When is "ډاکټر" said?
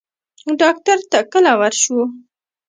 0.59-0.97